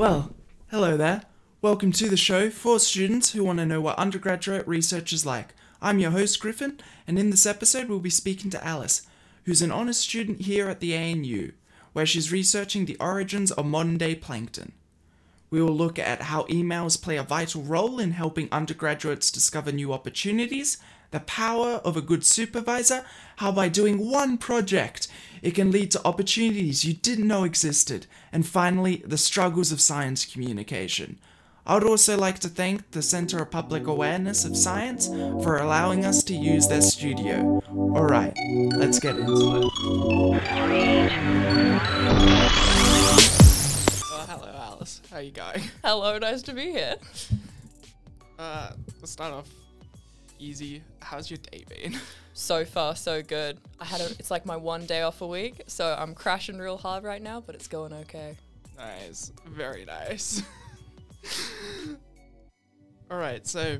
Well, 0.00 0.34
hello 0.70 0.96
there. 0.96 1.24
Welcome 1.60 1.92
to 1.92 2.08
the 2.08 2.16
show 2.16 2.48
for 2.48 2.80
students 2.80 3.32
who 3.32 3.44
want 3.44 3.58
to 3.58 3.66
know 3.66 3.82
what 3.82 3.98
undergraduate 3.98 4.66
research 4.66 5.12
is 5.12 5.26
like. 5.26 5.54
I'm 5.82 5.98
your 5.98 6.12
host, 6.12 6.40
Griffin, 6.40 6.80
and 7.06 7.18
in 7.18 7.28
this 7.28 7.44
episode, 7.44 7.90
we'll 7.90 7.98
be 7.98 8.08
speaking 8.08 8.50
to 8.52 8.66
Alice, 8.66 9.06
who's 9.44 9.60
an 9.60 9.70
honours 9.70 9.98
student 9.98 10.40
here 10.40 10.70
at 10.70 10.80
the 10.80 10.96
ANU, 10.96 11.52
where 11.92 12.06
she's 12.06 12.32
researching 12.32 12.86
the 12.86 12.96
origins 12.96 13.52
of 13.52 13.66
modern 13.66 13.98
day 13.98 14.14
plankton. 14.14 14.72
We 15.50 15.60
will 15.60 15.76
look 15.76 15.98
at 15.98 16.22
how 16.22 16.44
emails 16.44 16.98
play 16.98 17.18
a 17.18 17.22
vital 17.22 17.60
role 17.60 18.00
in 18.00 18.12
helping 18.12 18.48
undergraduates 18.50 19.30
discover 19.30 19.70
new 19.70 19.92
opportunities, 19.92 20.78
the 21.10 21.20
power 21.20 21.80
of 21.84 21.96
a 21.96 22.02
good 22.02 22.24
supervisor, 22.24 23.04
how 23.36 23.52
by 23.52 23.68
doing 23.68 24.10
one 24.10 24.38
project, 24.38 25.08
it 25.42 25.52
can 25.52 25.70
lead 25.70 25.90
to 25.90 26.06
opportunities 26.06 26.84
you 26.84 26.94
didn't 26.94 27.26
know 27.26 27.44
existed, 27.44 28.06
and 28.32 28.46
finally, 28.46 29.02
the 29.06 29.18
struggles 29.18 29.72
of 29.72 29.80
science 29.80 30.24
communication. 30.24 31.18
I 31.66 31.74
would 31.74 31.84
also 31.84 32.16
like 32.16 32.38
to 32.40 32.48
thank 32.48 32.90
the 32.92 33.02
Center 33.02 33.42
of 33.42 33.50
Public 33.50 33.86
Awareness 33.86 34.44
of 34.44 34.56
Science 34.56 35.08
for 35.42 35.58
allowing 35.58 36.04
us 36.04 36.22
to 36.24 36.34
use 36.34 36.66
their 36.68 36.80
studio. 36.80 37.62
Alright, 37.70 38.36
let's 38.76 38.98
get 38.98 39.16
into 39.16 39.32
it. 39.32 39.70
Oh, 39.82 40.40
hello, 44.28 44.48
Alice. 44.56 45.00
How 45.10 45.18
you 45.18 45.32
going? 45.32 45.62
Hello, 45.84 46.18
nice 46.18 46.42
to 46.42 46.54
be 46.54 46.70
here. 46.70 46.96
Uh, 48.38 48.72
let's 49.00 49.12
start 49.12 49.34
off 49.34 49.59
easy. 50.40 50.82
How's 51.00 51.30
your 51.30 51.38
day 51.38 51.64
been? 51.68 51.96
So 52.32 52.64
far, 52.64 52.94
so 52.96 53.22
good. 53.22 53.58
I 53.80 53.84
had 53.84 54.00
a, 54.00 54.04
it's 54.04 54.30
like 54.30 54.46
my 54.46 54.56
one 54.56 54.86
day 54.86 55.02
off 55.02 55.20
a 55.20 55.26
week, 55.26 55.62
so 55.66 55.94
I'm 55.98 56.14
crashing 56.14 56.58
real 56.58 56.78
hard 56.78 57.02
right 57.04 57.20
now, 57.20 57.40
but 57.40 57.54
it's 57.56 57.66
going 57.66 57.92
okay. 57.92 58.36
Nice. 58.78 59.32
Very 59.46 59.84
nice. 59.84 60.40
Alright, 63.10 63.46
so 63.46 63.78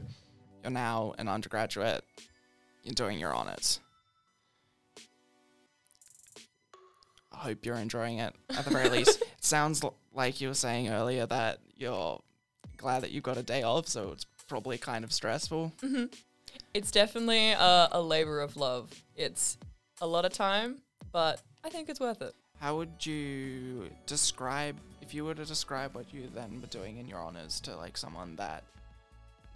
you're 0.63 0.71
now 0.73 1.15
an 1.17 1.29
undergraduate. 1.29 2.05
You're 2.83 2.95
doing 2.95 3.19
your 3.19 3.35
honours. 3.35 3.81
I 7.33 7.37
hope 7.37 7.65
you're 7.65 7.77
enjoying 7.77 8.19
it 8.19 8.35
at 8.51 8.65
the 8.65 8.71
very 8.71 8.89
least. 8.91 9.23
It 9.23 9.29
sounds 9.41 9.83
l- 9.83 9.95
like 10.13 10.41
you 10.41 10.49
were 10.49 10.55
saying 10.55 10.89
earlier 10.89 11.25
that 11.27 11.61
you're 11.77 12.21
glad 12.77 13.05
that 13.05 13.13
you 13.13 13.21
got 13.21 13.39
a 13.39 13.43
day 13.43 13.63
off, 13.63 13.87
so 13.89 14.11
it's 14.13 14.27
probably 14.49 14.77
kind 14.77 15.05
of 15.05 15.13
stressful. 15.13 15.73
Mm-hmm. 15.83 16.07
It's 16.73 16.91
definitely 16.91 17.53
a, 17.53 17.89
a 17.93 18.01
labor 18.01 18.41
of 18.41 18.57
love. 18.57 18.91
It's 19.17 19.59
a 20.01 20.07
lot 20.07 20.25
of 20.25 20.33
time, 20.33 20.79
but 21.13 21.43
I 21.65 21.69
think 21.69 21.89
it's 21.89 22.01
worth 22.01 22.23
it. 22.23 22.35
How 22.61 22.77
would 22.77 23.05
you 23.05 23.89
describe 24.07 24.77
if 25.01 25.15
you 25.15 25.25
were 25.25 25.35
to 25.35 25.45
describe 25.45 25.95
what 25.95 26.13
you 26.13 26.29
then 26.35 26.61
were 26.61 26.67
doing 26.69 26.99
in 26.99 27.09
your 27.09 27.19
honors 27.19 27.59
to 27.61 27.77
like 27.77 27.97
someone 27.97 28.37
that 28.37 28.65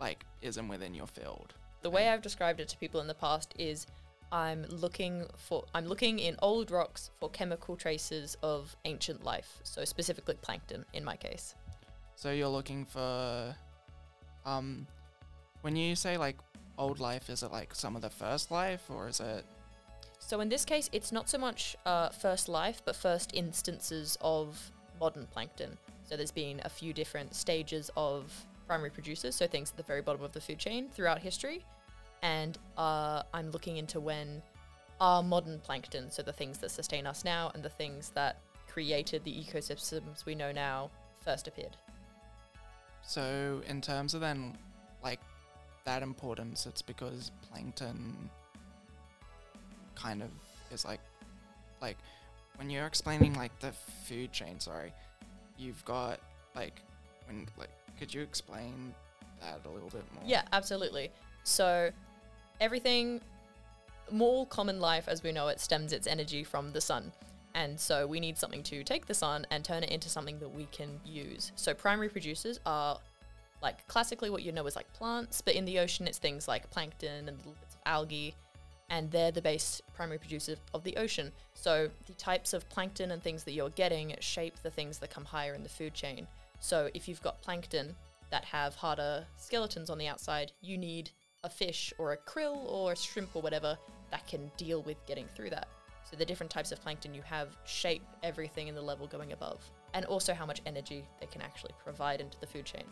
like 0.00 0.24
isn't 0.42 0.68
within 0.68 0.94
your 0.94 1.06
field? 1.06 1.54
The 1.82 1.90
way 1.90 2.08
I've 2.08 2.22
described 2.22 2.60
it 2.60 2.68
to 2.68 2.78
people 2.78 3.00
in 3.00 3.06
the 3.06 3.14
past 3.14 3.54
is 3.58 3.86
I'm 4.32 4.64
looking 4.68 5.26
for 5.36 5.64
I'm 5.74 5.86
looking 5.86 6.18
in 6.18 6.36
old 6.40 6.70
rocks 6.70 7.10
for 7.20 7.28
chemical 7.28 7.76
traces 7.76 8.36
of 8.42 8.74
ancient 8.84 9.22
life, 9.22 9.60
so 9.62 9.84
specifically 9.84 10.34
plankton 10.40 10.84
in 10.92 11.04
my 11.04 11.16
case. 11.16 11.54
So 12.16 12.32
you're 12.32 12.48
looking 12.48 12.84
for 12.84 13.54
um 14.44 14.86
when 15.60 15.76
you 15.76 15.94
say 15.94 16.16
like 16.16 16.36
old 16.78 17.00
life, 17.00 17.30
is 17.30 17.42
it 17.42 17.52
like 17.52 17.74
some 17.74 17.96
of 17.96 18.02
the 18.02 18.10
first 18.10 18.50
life 18.50 18.90
or 18.90 19.08
is 19.08 19.20
it 19.20 19.44
So 20.18 20.40
in 20.40 20.48
this 20.48 20.64
case, 20.64 20.88
it's 20.92 21.12
not 21.12 21.28
so 21.28 21.38
much 21.38 21.76
uh, 21.84 22.08
first 22.08 22.48
life, 22.48 22.82
but 22.84 22.96
first 22.96 23.34
instances 23.34 24.16
of 24.20 24.72
modern 25.00 25.26
plankton. 25.26 25.76
So 26.04 26.16
there's 26.16 26.30
been 26.30 26.60
a 26.64 26.68
few 26.68 26.92
different 26.92 27.34
stages 27.34 27.90
of 27.96 28.32
primary 28.66 28.90
producers, 28.90 29.34
so 29.34 29.46
things 29.46 29.70
at 29.70 29.76
the 29.76 29.82
very 29.82 30.00
bottom 30.02 30.22
of 30.22 30.32
the 30.32 30.40
food 30.40 30.58
chain 30.58 30.88
throughout 30.88 31.18
history. 31.18 31.64
And 32.22 32.56
uh, 32.78 33.22
I'm 33.34 33.50
looking 33.50 33.76
into 33.76 34.00
when 34.00 34.42
our 35.00 35.22
modern 35.22 35.58
plankton, 35.60 36.10
so 36.10 36.22
the 36.22 36.32
things 36.32 36.58
that 36.58 36.70
sustain 36.70 37.06
us 37.06 37.24
now 37.24 37.50
and 37.54 37.62
the 37.62 37.68
things 37.68 38.10
that 38.14 38.38
created 38.66 39.24
the 39.24 39.34
ecosystems 39.34 40.24
we 40.24 40.34
know 40.34 40.52
now, 40.52 40.90
first 41.20 41.48
appeared. 41.48 41.76
so 43.02 43.62
in 43.66 43.80
terms 43.80 44.14
of 44.14 44.20
then 44.20 44.56
like 45.02 45.20
that 45.84 46.02
importance 46.02 46.66
it's 46.66 46.82
because 46.82 47.30
plankton 47.50 48.30
kind 49.94 50.22
of 50.22 50.30
is 50.72 50.84
like 50.84 51.00
like 51.80 51.96
when 52.56 52.70
you're 52.70 52.86
explaining 52.86 53.34
like 53.34 53.56
the 53.60 53.72
food 54.04 54.32
chain 54.32 54.58
sorry 54.58 54.92
you've 55.58 55.84
got 55.84 56.18
like 56.54 56.80
when 57.26 57.46
like 57.58 57.70
could 57.98 58.12
you 58.12 58.22
explain 58.22 58.94
that 59.40 59.60
a 59.64 59.68
little 59.68 59.88
bit 59.90 60.04
more 60.14 60.22
Yeah, 60.26 60.42
absolutely. 60.52 61.10
So 61.44 61.90
everything, 62.60 63.20
more 64.10 64.46
common 64.46 64.80
life 64.80 65.08
as 65.08 65.22
we 65.22 65.32
know 65.32 65.48
it, 65.48 65.60
stems 65.60 65.92
its 65.92 66.06
energy 66.06 66.44
from 66.44 66.72
the 66.72 66.80
sun. 66.80 67.12
And 67.54 67.78
so 67.78 68.06
we 68.06 68.18
need 68.18 68.36
something 68.36 68.62
to 68.64 68.82
take 68.82 69.06
the 69.06 69.14
sun 69.14 69.46
and 69.50 69.64
turn 69.64 69.84
it 69.84 69.90
into 69.90 70.08
something 70.08 70.38
that 70.40 70.48
we 70.48 70.66
can 70.72 71.00
use. 71.04 71.52
So 71.54 71.72
primary 71.72 72.08
producers 72.08 72.58
are 72.66 72.98
like 73.64 73.84
classically 73.88 74.30
what 74.30 74.42
you 74.44 74.52
know 74.52 74.66
is 74.66 74.76
like 74.76 74.92
plants, 74.92 75.40
but 75.40 75.54
in 75.54 75.64
the 75.64 75.80
ocean 75.80 76.06
it's 76.06 76.18
things 76.18 76.46
like 76.46 76.70
plankton 76.70 77.28
and 77.28 77.36
little 77.38 77.56
bits 77.58 77.74
of 77.74 77.80
algae. 77.86 78.34
And 78.90 79.10
they're 79.10 79.32
the 79.32 79.42
base 79.42 79.80
primary 79.94 80.18
producers 80.18 80.58
of 80.74 80.84
the 80.84 80.96
ocean. 80.98 81.32
So 81.54 81.88
the 82.06 82.12
types 82.12 82.52
of 82.52 82.68
plankton 82.68 83.10
and 83.10 83.22
things 83.22 83.42
that 83.44 83.52
you're 83.52 83.70
getting 83.70 84.14
shape 84.20 84.56
the 84.62 84.70
things 84.70 84.98
that 84.98 85.10
come 85.10 85.24
higher 85.24 85.54
in 85.54 85.62
the 85.62 85.68
food 85.68 85.94
chain. 85.94 86.28
So 86.60 86.90
if 86.94 87.08
you've 87.08 87.22
got 87.22 87.40
plankton 87.40 87.96
that 88.30 88.44
have 88.44 88.74
harder 88.74 89.26
skeletons 89.36 89.88
on 89.88 89.98
the 89.98 90.06
outside, 90.06 90.52
you 90.60 90.76
need 90.76 91.10
a 91.42 91.48
fish 91.48 91.92
or 91.98 92.12
a 92.12 92.16
krill 92.18 92.70
or 92.70 92.92
a 92.92 92.96
shrimp 92.96 93.34
or 93.34 93.42
whatever 93.42 93.76
that 94.10 94.26
can 94.26 94.50
deal 94.58 94.82
with 94.82 95.04
getting 95.06 95.26
through 95.34 95.50
that. 95.50 95.68
So 96.08 96.16
the 96.16 96.24
different 96.24 96.50
types 96.50 96.70
of 96.70 96.80
plankton 96.82 97.14
you 97.14 97.22
have 97.22 97.56
shape 97.64 98.02
everything 98.22 98.68
in 98.68 98.74
the 98.74 98.82
level 98.82 99.06
going 99.06 99.32
above, 99.32 99.60
and 99.94 100.04
also 100.04 100.34
how 100.34 100.44
much 100.44 100.60
energy 100.66 101.04
they 101.20 101.26
can 101.26 101.40
actually 101.40 101.72
provide 101.82 102.20
into 102.20 102.38
the 102.40 102.46
food 102.46 102.66
chain. 102.66 102.84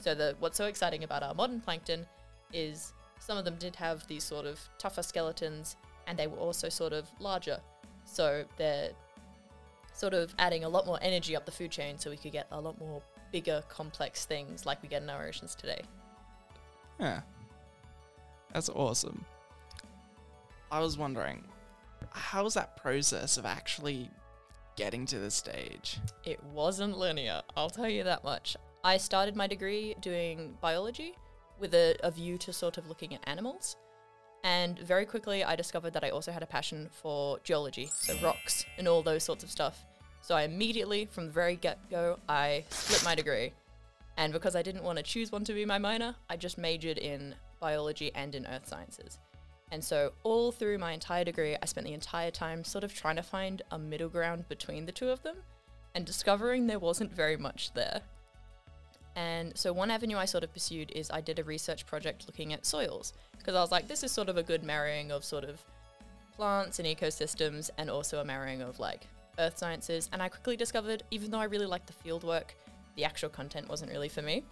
So 0.00 0.14
the 0.14 0.36
what's 0.38 0.56
so 0.56 0.66
exciting 0.66 1.04
about 1.04 1.22
our 1.22 1.34
modern 1.34 1.60
plankton 1.60 2.06
is 2.52 2.92
some 3.18 3.38
of 3.38 3.44
them 3.44 3.56
did 3.58 3.74
have 3.76 4.06
these 4.06 4.24
sort 4.24 4.46
of 4.46 4.60
tougher 4.78 5.02
skeletons, 5.02 5.76
and 6.06 6.18
they 6.18 6.26
were 6.26 6.38
also 6.38 6.68
sort 6.68 6.92
of 6.92 7.08
larger. 7.18 7.60
So 8.04 8.44
they're 8.56 8.90
sort 9.92 10.14
of 10.14 10.34
adding 10.38 10.64
a 10.64 10.68
lot 10.68 10.86
more 10.86 10.98
energy 11.02 11.34
up 11.34 11.46
the 11.46 11.52
food 11.52 11.70
chain, 11.70 11.98
so 11.98 12.10
we 12.10 12.16
could 12.16 12.32
get 12.32 12.46
a 12.52 12.60
lot 12.60 12.78
more 12.78 13.02
bigger, 13.32 13.62
complex 13.68 14.26
things 14.26 14.66
like 14.66 14.82
we 14.82 14.88
get 14.88 15.02
in 15.02 15.10
our 15.10 15.26
oceans 15.26 15.54
today. 15.54 15.80
Yeah. 17.00 17.22
That's 18.52 18.68
awesome. 18.68 19.24
I 20.70 20.80
was 20.80 20.96
wondering, 20.98 21.44
how 22.10 22.44
was 22.44 22.54
that 22.54 22.76
process 22.76 23.36
of 23.36 23.46
actually 23.46 24.10
getting 24.76 25.06
to 25.06 25.18
the 25.18 25.30
stage? 25.30 25.98
It 26.24 26.42
wasn't 26.52 26.98
linear, 26.98 27.42
I'll 27.56 27.70
tell 27.70 27.88
you 27.88 28.04
that 28.04 28.24
much. 28.24 28.56
I 28.86 28.98
started 28.98 29.34
my 29.34 29.48
degree 29.48 29.96
doing 30.00 30.56
biology 30.60 31.16
with 31.58 31.74
a, 31.74 31.96
a 32.04 32.10
view 32.12 32.38
to 32.38 32.52
sort 32.52 32.78
of 32.78 32.88
looking 32.88 33.12
at 33.14 33.20
animals. 33.24 33.74
And 34.44 34.78
very 34.78 35.04
quickly, 35.04 35.42
I 35.42 35.56
discovered 35.56 35.92
that 35.94 36.04
I 36.04 36.10
also 36.10 36.30
had 36.30 36.44
a 36.44 36.46
passion 36.46 36.88
for 36.92 37.40
geology, 37.42 37.90
so 37.92 38.16
rocks 38.22 38.64
and 38.78 38.86
all 38.86 39.02
those 39.02 39.24
sorts 39.24 39.42
of 39.42 39.50
stuff. 39.50 39.84
So 40.20 40.36
I 40.36 40.44
immediately, 40.44 41.06
from 41.06 41.26
the 41.26 41.32
very 41.32 41.56
get 41.56 41.90
go, 41.90 42.20
I 42.28 42.62
split 42.70 43.04
my 43.04 43.16
degree. 43.16 43.52
And 44.18 44.32
because 44.32 44.54
I 44.54 44.62
didn't 44.62 44.84
want 44.84 44.98
to 44.98 45.02
choose 45.02 45.32
one 45.32 45.42
to 45.46 45.52
be 45.52 45.64
my 45.64 45.78
minor, 45.78 46.14
I 46.30 46.36
just 46.36 46.56
majored 46.56 46.98
in 46.98 47.34
biology 47.58 48.12
and 48.14 48.36
in 48.36 48.46
earth 48.46 48.68
sciences. 48.68 49.18
And 49.72 49.82
so, 49.82 50.12
all 50.22 50.52
through 50.52 50.78
my 50.78 50.92
entire 50.92 51.24
degree, 51.24 51.56
I 51.60 51.66
spent 51.66 51.88
the 51.88 51.92
entire 51.92 52.30
time 52.30 52.62
sort 52.62 52.84
of 52.84 52.94
trying 52.94 53.16
to 53.16 53.24
find 53.24 53.62
a 53.72 53.80
middle 53.80 54.08
ground 54.08 54.48
between 54.48 54.86
the 54.86 54.92
two 54.92 55.08
of 55.08 55.24
them 55.24 55.38
and 55.96 56.06
discovering 56.06 56.68
there 56.68 56.78
wasn't 56.78 57.12
very 57.12 57.36
much 57.36 57.74
there. 57.74 58.02
And 59.16 59.56
so, 59.56 59.72
one 59.72 59.90
avenue 59.90 60.18
I 60.18 60.26
sort 60.26 60.44
of 60.44 60.52
pursued 60.52 60.92
is 60.94 61.10
I 61.10 61.22
did 61.22 61.38
a 61.38 61.44
research 61.44 61.86
project 61.86 62.26
looking 62.26 62.52
at 62.52 62.66
soils 62.66 63.14
because 63.38 63.54
I 63.54 63.60
was 63.60 63.72
like, 63.72 63.88
this 63.88 64.04
is 64.04 64.12
sort 64.12 64.28
of 64.28 64.36
a 64.36 64.42
good 64.42 64.62
marrying 64.62 65.10
of 65.10 65.24
sort 65.24 65.44
of 65.44 65.58
plants 66.36 66.78
and 66.78 66.86
ecosystems 66.86 67.70
and 67.78 67.88
also 67.88 68.20
a 68.20 68.24
marrying 68.24 68.60
of 68.60 68.78
like 68.78 69.06
earth 69.38 69.56
sciences. 69.56 70.10
And 70.12 70.22
I 70.22 70.28
quickly 70.28 70.56
discovered, 70.56 71.02
even 71.10 71.30
though 71.30 71.38
I 71.38 71.44
really 71.44 71.66
liked 71.66 71.86
the 71.86 71.94
field 71.94 72.24
work, 72.24 72.54
the 72.94 73.04
actual 73.04 73.30
content 73.30 73.68
wasn't 73.68 73.90
really 73.90 74.10
for 74.10 74.22
me. 74.22 74.44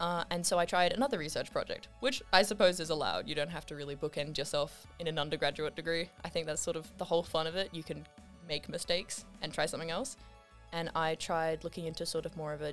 Uh, 0.00 0.24
and 0.30 0.44
so 0.44 0.58
I 0.58 0.64
tried 0.64 0.94
another 0.94 1.18
research 1.18 1.52
project, 1.52 1.88
which 2.00 2.22
I 2.32 2.40
suppose 2.40 2.80
is 2.80 2.88
allowed. 2.88 3.28
You 3.28 3.34
don't 3.34 3.50
have 3.50 3.66
to 3.66 3.76
really 3.76 3.96
bookend 3.96 4.38
yourself 4.38 4.86
in 4.98 5.06
an 5.08 5.18
undergraduate 5.18 5.76
degree. 5.76 6.08
I 6.24 6.30
think 6.30 6.46
that's 6.46 6.62
sort 6.62 6.76
of 6.76 6.90
the 6.96 7.04
whole 7.04 7.22
fun 7.22 7.46
of 7.46 7.54
it. 7.54 7.68
You 7.72 7.82
can 7.82 8.06
make 8.48 8.70
mistakes 8.70 9.26
and 9.42 9.52
try 9.52 9.66
something 9.66 9.90
else. 9.90 10.16
And 10.72 10.90
I 10.94 11.16
tried 11.16 11.64
looking 11.64 11.86
into 11.86 12.06
sort 12.06 12.24
of 12.24 12.34
more 12.34 12.54
of 12.54 12.62
a 12.62 12.72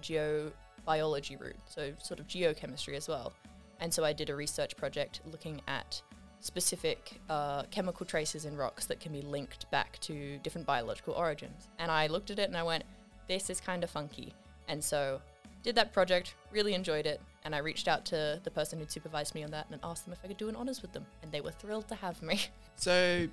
geobiology 0.98 1.40
route, 1.40 1.56
so 1.66 1.92
sort 2.02 2.20
of 2.20 2.28
geochemistry 2.28 2.96
as 2.96 3.08
well. 3.08 3.34
And 3.80 3.94
so 3.94 4.04
I 4.04 4.14
did 4.14 4.30
a 4.30 4.36
research 4.36 4.76
project 4.76 5.22
looking 5.32 5.62
at 5.68 6.02
specific 6.40 7.20
uh, 7.30 7.64
chemical 7.64 8.06
traces 8.06 8.46
in 8.46 8.56
rocks 8.56 8.86
that 8.86 9.00
can 9.00 9.12
be 9.12 9.22
linked 9.22 9.70
back 9.72 10.00
to 10.02 10.38
different 10.40 10.66
biological 10.66 11.14
origins. 11.14 11.68
And 11.80 11.92
I 11.92 12.08
looked 12.08 12.32
at 12.32 12.40
it 12.40 12.48
and 12.48 12.58
I 12.58 12.64
went, 12.64 12.84
this 13.28 13.50
is 13.50 13.60
kind 13.60 13.84
of 13.84 13.90
funky. 13.90 14.34
And 14.68 14.84
so 14.84 15.22
did 15.64 15.76
that 15.76 15.92
project, 15.94 16.36
really 16.52 16.74
enjoyed 16.74 17.06
it, 17.06 17.20
and 17.44 17.54
I 17.54 17.60
reached 17.60 17.88
out 17.88 18.06
to 18.06 18.40
the 18.44 18.52
person 18.52 18.80
who'd 18.80 18.92
supervised 18.92 19.36
me 19.36 19.44
on 19.44 19.52
that 19.52 19.68
and 19.72 19.80
asked 19.84 20.06
them 20.06 20.14
if 20.14 20.20
I 20.24 20.28
could 20.28 20.38
do 20.38 20.50
an 20.50 20.56
honors 20.56 20.82
with 20.82 20.94
them, 20.94 21.06
and 21.24 21.32
they 21.32 21.42
were 21.42 21.52
thrilled 21.52 21.88
to 21.90 21.96
have 21.96 22.22
me. 22.22 22.42
So, 22.80 23.28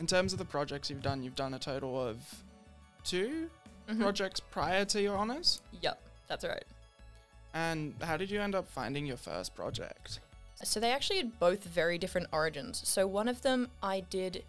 in 0.00 0.08
terms 0.08 0.32
of 0.32 0.40
the 0.40 0.44
projects 0.44 0.90
you've 0.90 1.02
done, 1.02 1.22
you've 1.22 1.36
done 1.36 1.54
a 1.54 1.58
total 1.60 2.04
of 2.04 2.16
2 3.04 3.48
Mhm. 3.88 4.00
projects 4.00 4.40
prior 4.40 4.84
to 4.86 5.00
your 5.00 5.16
honors. 5.16 5.62
Yep, 5.80 6.02
that's 6.26 6.44
right. 6.44 6.64
And 7.54 7.94
how 8.02 8.16
did 8.16 8.30
you 8.30 8.40
end 8.40 8.54
up 8.54 8.68
finding 8.68 9.06
your 9.06 9.16
first 9.16 9.54
project? 9.54 10.20
So 10.62 10.80
they 10.80 10.92
actually 10.92 11.18
had 11.18 11.38
both 11.38 11.64
very 11.64 11.98
different 11.98 12.28
origins. 12.32 12.82
So 12.84 13.06
one 13.06 13.28
of 13.28 13.42
them, 13.42 13.68
I 13.82 14.00
did 14.00 14.44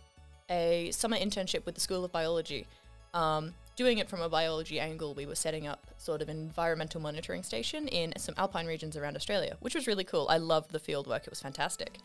a 0.49 0.91
summer 0.91 1.17
internship 1.17 1.65
with 1.65 1.75
the 1.75 1.81
School 1.81 2.03
of 2.03 2.11
Biology. 2.11 2.65
Um, 3.13 3.53
doing 3.75 3.99
it 3.99 4.09
from 4.09 4.21
a 4.21 4.29
biology 4.29 4.79
angle, 4.79 5.13
we 5.13 5.25
were 5.25 5.35
setting 5.35 5.67
up 5.67 5.87
sort 5.97 6.21
of 6.21 6.29
an 6.29 6.37
environmental 6.37 6.99
monitoring 6.99 7.43
station 7.43 7.87
in 7.87 8.13
some 8.17 8.35
alpine 8.37 8.65
regions 8.65 8.97
around 8.97 9.15
Australia, 9.15 9.55
which 9.61 9.75
was 9.75 9.87
really 9.87 10.03
cool. 10.03 10.27
I 10.29 10.37
loved 10.37 10.71
the 10.71 10.79
field 10.79 11.07
work; 11.07 11.23
it 11.23 11.29
was 11.29 11.41
fantastic. 11.41 11.99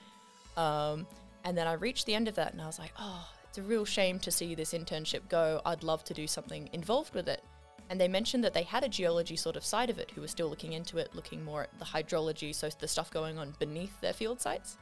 Um, 0.57 1.07
and 1.45 1.57
then 1.59 1.67
I 1.67 1.73
reached 1.73 2.07
the 2.07 2.15
end 2.15 2.29
of 2.29 2.37
that, 2.37 2.53
and 2.53 2.63
I 2.63 2.67
was 2.67 2.79
like, 2.79 2.93
oh, 2.99 3.29
it's 3.49 3.59
a 3.59 3.63
real 3.63 3.85
shame 3.85 4.19
to 4.21 4.31
see 4.31 4.55
this 4.55 4.73
internship 4.73 5.29
go. 5.29 5.61
I'd 5.65 5.83
love 5.83 6.05
to 6.05 6.15
do 6.15 6.27
something 6.27 6.69
involved 6.73 7.15
with 7.15 7.29
it. 7.29 7.43
And 7.91 8.01
they 8.01 8.09
mentioned 8.09 8.43
that 8.45 8.55
they 8.55 8.63
had 8.63 8.83
a 8.83 8.89
geology 8.89 9.37
sort 9.37 9.57
of 9.57 9.65
side 9.65 9.91
of 9.91 9.99
it 9.99 10.11
who 10.11 10.21
were 10.21 10.29
still 10.29 10.49
looking 10.49 10.73
into 10.73 10.99
it, 10.99 11.15
looking 11.15 11.45
more 11.45 11.63
at 11.63 11.79
the 11.79 11.85
hydrology, 11.85 12.55
so 12.55 12.69
the 12.79 12.89
stuff 12.89 13.11
going 13.11 13.39
on 13.39 13.55
beneath 13.59 14.01
their 14.01 14.13
field 14.13 14.41
sites. 14.41 14.79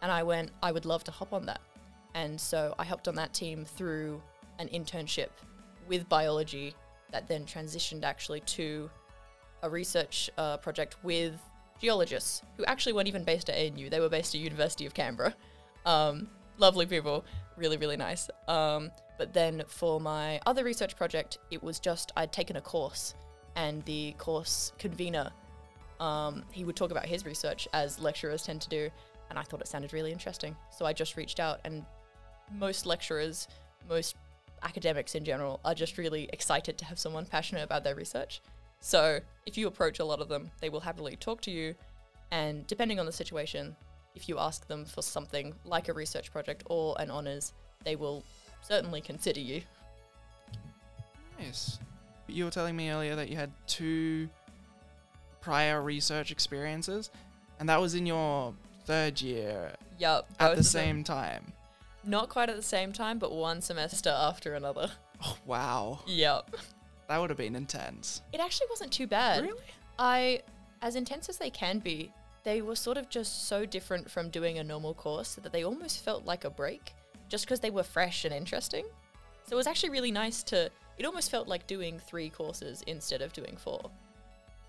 And 0.00 0.10
I 0.10 0.22
went, 0.22 0.50
I 0.62 0.72
would 0.72 0.86
love 0.86 1.04
to 1.04 1.10
hop 1.10 1.32
on 1.32 1.44
that. 1.46 1.60
And 2.14 2.40
so 2.40 2.74
I 2.78 2.84
hopped 2.84 3.06
on 3.08 3.14
that 3.16 3.34
team 3.34 3.64
through 3.64 4.22
an 4.58 4.68
internship 4.68 5.28
with 5.86 6.08
biology 6.08 6.74
that 7.10 7.28
then 7.28 7.44
transitioned 7.44 8.04
actually 8.04 8.40
to 8.40 8.90
a 9.62 9.68
research 9.68 10.30
uh, 10.38 10.56
project 10.58 10.96
with 11.02 11.40
geologists 11.80 12.42
who 12.56 12.64
actually 12.64 12.92
weren't 12.92 13.08
even 13.08 13.24
based 13.24 13.48
at 13.50 13.56
ANU. 13.56 13.88
They 13.90 14.00
were 14.00 14.08
based 14.08 14.34
at 14.34 14.40
University 14.40 14.86
of 14.86 14.94
Canberra. 14.94 15.34
Um, 15.86 16.28
lovely 16.58 16.86
people, 16.86 17.24
really, 17.56 17.76
really 17.76 17.96
nice. 17.96 18.28
Um, 18.46 18.90
but 19.18 19.34
then 19.34 19.64
for 19.66 20.00
my 20.00 20.40
other 20.46 20.64
research 20.64 20.96
project, 20.96 21.38
it 21.50 21.62
was 21.62 21.78
just 21.80 22.12
I'd 22.16 22.32
taken 22.32 22.56
a 22.56 22.60
course, 22.60 23.14
and 23.56 23.84
the 23.84 24.12
course 24.12 24.72
convener, 24.78 25.30
um, 26.00 26.44
he 26.52 26.64
would 26.64 26.76
talk 26.76 26.92
about 26.92 27.04
his 27.04 27.26
research 27.26 27.68
as 27.74 27.98
lecturers 27.98 28.44
tend 28.44 28.62
to 28.62 28.68
do, 28.68 28.88
and 29.28 29.38
I 29.38 29.42
thought 29.42 29.60
it 29.60 29.68
sounded 29.68 29.92
really 29.92 30.12
interesting. 30.12 30.56
So 30.70 30.86
I 30.86 30.92
just 30.92 31.16
reached 31.16 31.40
out, 31.40 31.60
and 31.64 31.84
most 32.54 32.86
lecturers, 32.86 33.48
most 33.88 34.16
academics 34.62 35.14
in 35.14 35.24
general, 35.24 35.60
are 35.64 35.74
just 35.74 35.98
really 35.98 36.30
excited 36.32 36.78
to 36.78 36.84
have 36.84 36.98
someone 36.98 37.26
passionate 37.26 37.64
about 37.64 37.84
their 37.84 37.96
research. 37.96 38.40
So 38.80 39.18
if 39.44 39.58
you 39.58 39.66
approach 39.66 39.98
a 39.98 40.04
lot 40.04 40.20
of 40.20 40.28
them, 40.28 40.50
they 40.60 40.68
will 40.68 40.80
happily 40.80 41.16
talk 41.16 41.40
to 41.42 41.50
you, 41.50 41.74
and 42.30 42.66
depending 42.68 43.00
on 43.00 43.06
the 43.06 43.12
situation, 43.12 43.74
if 44.14 44.28
you 44.28 44.38
ask 44.38 44.66
them 44.68 44.84
for 44.84 45.02
something 45.02 45.54
like 45.64 45.88
a 45.88 45.92
research 45.92 46.30
project 46.30 46.62
or 46.66 46.96
an 47.00 47.10
honors, 47.10 47.52
they 47.84 47.96
will 47.96 48.24
certainly 48.62 49.00
consider 49.00 49.40
you. 49.40 49.62
Nice. 51.38 51.78
You 52.26 52.44
were 52.44 52.50
telling 52.50 52.76
me 52.76 52.90
earlier 52.90 53.16
that 53.16 53.28
you 53.28 53.36
had 53.36 53.50
two 53.66 54.28
prior 55.40 55.80
research 55.80 56.30
experiences, 56.30 57.10
and 57.58 57.68
that 57.68 57.80
was 57.80 57.94
in 57.94 58.06
your 58.06 58.54
third 58.84 59.20
year 59.20 59.72
Yep. 59.98 60.26
at 60.40 60.56
the 60.56 60.64
same 60.64 61.04
time. 61.04 61.52
Not 62.04 62.28
quite 62.28 62.48
at 62.50 62.56
the 62.56 62.62
same 62.62 62.92
time, 62.92 63.18
but 63.18 63.32
one 63.32 63.60
semester 63.62 64.10
after 64.10 64.54
another. 64.54 64.90
Oh, 65.20 65.36
wow. 65.46 65.98
Yep. 66.06 66.54
That 67.08 67.20
would 67.20 67.28
have 67.30 67.36
been 67.36 67.56
intense. 67.56 68.22
It 68.32 68.38
actually 68.38 68.68
wasn't 68.70 68.92
too 68.92 69.08
bad. 69.08 69.42
Really? 69.42 69.58
I, 69.98 70.42
as 70.80 70.94
intense 70.94 71.28
as 71.28 71.38
they 71.38 71.50
can 71.50 71.80
be, 71.80 72.12
they 72.44 72.62
were 72.62 72.76
sort 72.76 72.96
of 72.96 73.08
just 73.08 73.48
so 73.48 73.66
different 73.66 74.08
from 74.08 74.30
doing 74.30 74.58
a 74.58 74.62
normal 74.62 74.94
course 74.94 75.34
that 75.34 75.52
they 75.52 75.64
almost 75.64 76.04
felt 76.04 76.24
like 76.24 76.44
a 76.44 76.50
break, 76.50 76.92
just 77.28 77.44
because 77.44 77.60
they 77.60 77.70
were 77.70 77.82
fresh 77.82 78.24
and 78.24 78.34
interesting. 78.34 78.84
So 79.46 79.52
it 79.52 79.56
was 79.56 79.66
actually 79.66 79.90
really 79.90 80.12
nice 80.12 80.42
to. 80.44 80.70
It 80.98 81.04
almost 81.06 81.30
felt 81.30 81.46
like 81.48 81.66
doing 81.66 81.98
three 82.00 82.28
courses 82.28 82.82
instead 82.86 83.22
of 83.22 83.32
doing 83.32 83.56
four. 83.56 83.90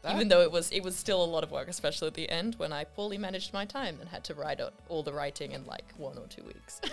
That- 0.03 0.15
Even 0.15 0.27
though 0.29 0.41
it 0.41 0.51
was 0.51 0.71
it 0.71 0.81
was 0.83 0.95
still 0.95 1.21
a 1.23 1.25
lot 1.25 1.43
of 1.43 1.51
work, 1.51 1.67
especially 1.67 2.07
at 2.07 2.13
the 2.13 2.29
end 2.29 2.55
when 2.55 2.71
I 2.71 2.83
poorly 2.85 3.17
managed 3.17 3.51
my 3.53 3.65
time 3.65 3.97
and 3.99 4.09
had 4.09 4.23
to 4.25 4.33
write 4.33 4.61
out 4.61 4.73
all 4.87 5.03
the 5.03 5.11
writing 5.11 5.51
in 5.51 5.65
like 5.65 5.91
one 5.97 6.17
or 6.17 6.27
two 6.27 6.43
weeks. 6.43 6.79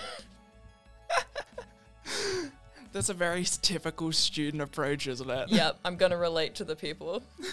That's 2.93 3.09
a 3.11 3.15
very 3.15 3.45
typical 3.45 4.11
student 4.13 4.63
approach, 4.63 5.07
isn't 5.07 5.29
it? 5.29 5.51
yep, 5.51 5.79
I'm 5.85 5.97
gonna 5.97 6.17
relate 6.17 6.55
to 6.57 6.65
the 6.65 6.77
people. 6.77 7.23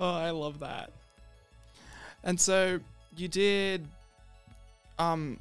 Oh, 0.00 0.14
I 0.14 0.30
love 0.30 0.60
that. 0.60 0.92
And 2.22 2.40
so 2.40 2.78
you 3.16 3.26
did, 3.26 3.86
um, 4.98 5.38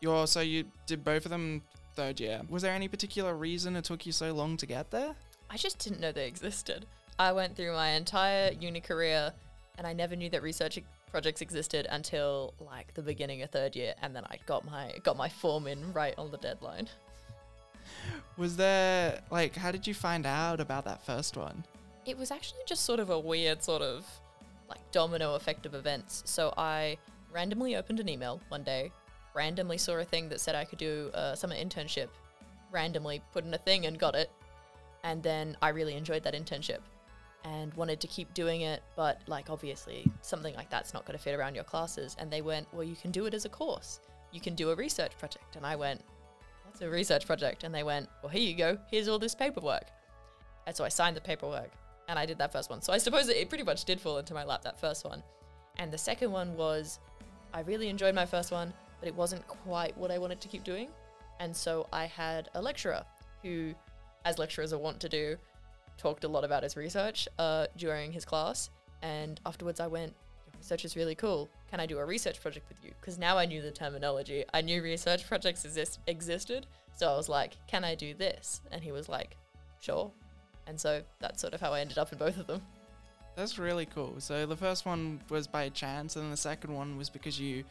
your 0.00 0.26
so 0.26 0.40
you 0.40 0.64
did 0.86 1.04
both 1.04 1.24
of 1.24 1.30
them 1.30 1.62
third 1.94 2.20
year. 2.20 2.42
Was 2.48 2.62
there 2.62 2.74
any 2.74 2.88
particular 2.88 3.34
reason 3.34 3.74
it 3.76 3.84
took 3.84 4.06
you 4.06 4.12
so 4.12 4.32
long 4.32 4.56
to 4.58 4.66
get 4.66 4.90
there? 4.90 5.14
I 5.50 5.56
just 5.56 5.78
didn't 5.78 6.00
know 6.00 6.12
they 6.12 6.26
existed. 6.26 6.86
I 7.18 7.32
went 7.32 7.56
through 7.56 7.72
my 7.72 7.90
entire 7.90 8.52
uni 8.52 8.80
career 8.80 9.32
and 9.76 9.86
I 9.86 9.92
never 9.92 10.14
knew 10.14 10.30
that 10.30 10.42
research 10.42 10.78
projects 11.10 11.40
existed 11.40 11.86
until 11.90 12.54
like 12.60 12.94
the 12.94 13.02
beginning 13.02 13.42
of 13.42 13.50
third 13.50 13.74
year 13.74 13.94
and 14.02 14.14
then 14.14 14.24
I 14.26 14.38
got 14.46 14.64
my 14.64 14.94
got 15.02 15.16
my 15.16 15.28
form 15.28 15.66
in 15.66 15.92
right 15.92 16.14
on 16.18 16.30
the 16.30 16.36
deadline. 16.38 16.88
Was 18.36 18.56
there 18.56 19.20
like 19.30 19.56
how 19.56 19.72
did 19.72 19.86
you 19.86 19.94
find 19.94 20.26
out 20.26 20.60
about 20.60 20.84
that 20.84 21.04
first 21.04 21.36
one? 21.36 21.64
It 22.06 22.16
was 22.16 22.30
actually 22.30 22.60
just 22.66 22.84
sort 22.84 23.00
of 23.00 23.10
a 23.10 23.18
weird 23.18 23.62
sort 23.62 23.82
of 23.82 24.06
like 24.68 24.78
domino 24.92 25.34
effect 25.34 25.66
of 25.66 25.74
events. 25.74 26.22
So 26.26 26.52
I 26.56 26.98
randomly 27.32 27.76
opened 27.76 28.00
an 28.00 28.08
email 28.08 28.40
one 28.48 28.62
day, 28.62 28.92
randomly 29.34 29.78
saw 29.78 29.94
a 29.98 30.04
thing 30.04 30.28
that 30.28 30.40
said 30.40 30.54
I 30.54 30.64
could 30.64 30.78
do 30.78 31.10
a 31.14 31.36
summer 31.36 31.54
internship, 31.54 32.08
randomly 32.70 33.22
put 33.32 33.44
in 33.44 33.54
a 33.54 33.58
thing 33.58 33.86
and 33.86 33.98
got 33.98 34.14
it. 34.14 34.30
And 35.04 35.22
then 35.22 35.56
I 35.62 35.68
really 35.70 35.94
enjoyed 35.94 36.24
that 36.24 36.34
internship 36.34 36.80
and 37.44 37.72
wanted 37.74 38.00
to 38.00 38.06
keep 38.06 38.34
doing 38.34 38.62
it, 38.62 38.82
but 38.96 39.20
like 39.26 39.48
obviously 39.48 40.10
something 40.22 40.54
like 40.54 40.70
that's 40.70 40.92
not 40.92 41.04
going 41.06 41.16
to 41.16 41.22
fit 41.22 41.34
around 41.34 41.54
your 41.54 41.64
classes. 41.64 42.16
And 42.18 42.30
they 42.30 42.42
went, 42.42 42.66
Well, 42.72 42.84
you 42.84 42.96
can 42.96 43.10
do 43.10 43.26
it 43.26 43.34
as 43.34 43.44
a 43.44 43.48
course. 43.48 44.00
You 44.32 44.40
can 44.40 44.54
do 44.54 44.70
a 44.70 44.74
research 44.74 45.16
project. 45.18 45.56
And 45.56 45.64
I 45.64 45.76
went, 45.76 46.02
What's 46.64 46.80
a 46.80 46.90
research 46.90 47.26
project? 47.26 47.64
And 47.64 47.74
they 47.74 47.82
went, 47.82 48.08
Well, 48.22 48.30
here 48.30 48.42
you 48.42 48.54
go. 48.54 48.78
Here's 48.90 49.08
all 49.08 49.18
this 49.18 49.34
paperwork. 49.34 49.84
And 50.66 50.76
so 50.76 50.84
I 50.84 50.88
signed 50.88 51.16
the 51.16 51.20
paperwork 51.20 51.70
and 52.08 52.18
I 52.18 52.26
did 52.26 52.38
that 52.38 52.52
first 52.52 52.70
one. 52.70 52.82
So 52.82 52.92
I 52.92 52.98
suppose 52.98 53.28
it, 53.28 53.48
pretty 53.48 53.64
much 53.64 53.84
did 53.84 54.00
fall 54.00 54.18
into 54.18 54.34
my 54.34 54.44
lap, 54.44 54.62
that 54.62 54.80
first 54.80 55.04
one. 55.04 55.22
And 55.76 55.92
the 55.92 55.98
second 55.98 56.32
one 56.32 56.56
was, 56.56 56.98
I 57.54 57.60
really 57.60 57.88
enjoyed 57.88 58.14
my 58.14 58.26
first 58.26 58.50
one, 58.50 58.72
but 59.00 59.08
it 59.08 59.14
wasn't 59.14 59.46
quite 59.46 59.96
what 59.96 60.10
I 60.10 60.18
wanted 60.18 60.40
to 60.40 60.48
keep 60.48 60.64
doing. 60.64 60.88
And 61.40 61.56
so 61.56 61.86
I 61.92 62.06
had 62.06 62.48
a 62.54 62.62
lecturer 62.62 63.04
who, 63.42 63.74
as 64.24 64.38
lecturers 64.38 64.72
are 64.72 64.78
wont 64.78 65.00
to 65.00 65.08
do, 65.08 65.36
talked 65.96 66.24
a 66.24 66.28
lot 66.28 66.44
about 66.44 66.62
his 66.62 66.76
research 66.76 67.28
uh, 67.38 67.66
during 67.76 68.12
his 68.12 68.24
class. 68.24 68.70
And 69.02 69.40
afterwards 69.46 69.80
I 69.80 69.86
went, 69.86 70.14
Your 70.46 70.58
research 70.58 70.84
is 70.84 70.96
really 70.96 71.14
cool. 71.14 71.48
Can 71.70 71.80
I 71.80 71.86
do 71.86 71.98
a 71.98 72.04
research 72.04 72.40
project 72.40 72.68
with 72.68 72.78
you? 72.84 72.92
Because 73.00 73.18
now 73.18 73.38
I 73.38 73.46
knew 73.46 73.62
the 73.62 73.70
terminology. 73.70 74.44
I 74.52 74.60
knew 74.60 74.82
research 74.82 75.26
projects 75.26 75.64
exist- 75.64 76.00
existed. 76.06 76.66
So 76.96 77.08
I 77.08 77.16
was 77.16 77.28
like, 77.28 77.56
Can 77.66 77.84
I 77.84 77.94
do 77.94 78.14
this? 78.14 78.60
And 78.72 78.82
he 78.82 78.92
was 78.92 79.08
like, 79.08 79.36
Sure. 79.80 80.10
And 80.66 80.78
so 80.78 81.02
that's 81.20 81.40
sort 81.40 81.54
of 81.54 81.60
how 81.60 81.72
I 81.72 81.80
ended 81.80 81.98
up 81.98 82.12
in 82.12 82.18
both 82.18 82.36
of 82.38 82.46
them. 82.46 82.62
That's 83.36 83.56
really 83.56 83.86
cool. 83.86 84.16
So 84.18 84.46
the 84.46 84.56
first 84.56 84.84
one 84.84 85.20
was 85.30 85.46
by 85.46 85.68
chance, 85.68 86.16
and 86.16 86.32
the 86.32 86.36
second 86.36 86.74
one 86.74 86.98
was 86.98 87.08
because 87.08 87.38
you 87.38 87.62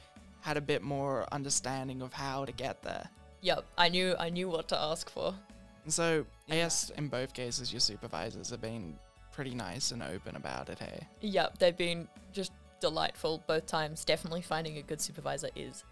had 0.41 0.57
a 0.57 0.61
bit 0.61 0.81
more 0.81 1.25
understanding 1.31 2.01
of 2.01 2.13
how 2.13 2.45
to 2.45 2.51
get 2.51 2.81
there. 2.83 3.09
Yep, 3.41 3.65
I 3.77 3.89
knew 3.89 4.15
I 4.17 4.29
knew 4.29 4.49
what 4.49 4.67
to 4.69 4.77
ask 4.79 5.09
for. 5.09 5.35
And 5.83 5.93
so 5.93 6.25
I 6.49 6.55
Yeah. 6.55 6.63
guess 6.63 6.89
in 6.91 7.07
both 7.07 7.33
cases, 7.33 7.71
your 7.71 7.79
supervisors 7.79 8.49
have 8.49 8.61
been 8.61 8.97
pretty 9.31 9.53
nice 9.53 9.91
and 9.91 10.01
open 10.01 10.35
about 10.35 10.69
it. 10.69 10.79
Hey. 10.79 11.07
Yep, 11.21 11.59
they've 11.59 11.77
been 11.77 12.07
just 12.33 12.51
delightful 12.79 13.43
both 13.47 13.65
times. 13.67 14.03
Definitely 14.03 14.41
finding 14.41 14.77
a 14.77 14.81
good 14.81 14.99
supervisor 14.99 15.49
is 15.55 15.83